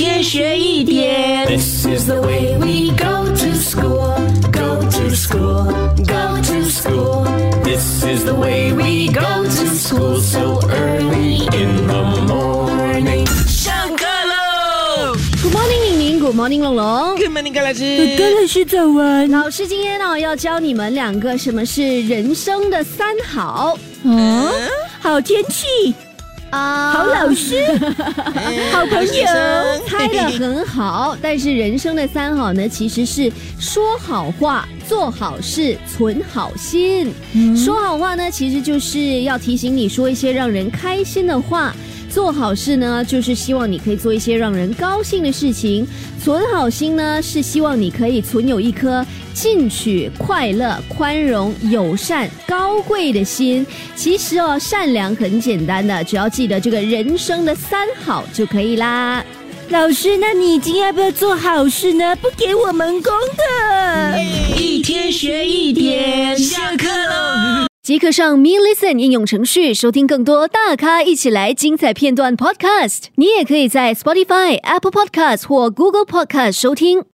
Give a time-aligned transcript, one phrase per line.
[0.00, 1.46] 天学一点。
[1.46, 4.16] This is the way we go to school,
[4.50, 5.66] go to school,
[6.06, 7.26] go to school.
[7.62, 13.26] This is the way we go to school so early in the morning.
[13.46, 17.16] 上课喽 Good morning，玲玲，Good morning，龙龙。
[17.18, 18.16] ！Good morning，高老师。
[18.40, 19.30] 老师早安。
[19.30, 24.48] 老师今天呢要教你们两个什么是人生的三好嗯，
[24.98, 25.94] 好天气，
[26.48, 27.62] 啊好老师，
[28.72, 29.59] 好朋友。
[30.00, 37.12] 猜的很好，但是人生的三好呢，其实是说好话、做好事、存好心。
[37.56, 41.74] 说好话呢，其实就是要提醒你说一些让人开心的话。
[42.12, 45.86] 做好事呢，就是希望你可以做一些让人高兴的事情；
[46.20, 53.64] 存好心呢，是希望你可以存有一颗进取、快乐、宽容、友善、高贵的心。
[53.94, 59.24] 其实哦，善良很简单的，只要记得这个人生的三好就可以啦。
[59.70, 62.16] 老师，那你今天要不要做好事呢？
[62.16, 64.18] 不给我们功课。
[64.58, 67.66] 一天学一点，下课喽。
[67.80, 73.04] 即刻上 Me Listen 应用程序收听更多大咖一起来精彩片段 Podcast。
[73.14, 77.04] 你也可以在 Spotify、Apple Podcast 或 Google Podcast 收听。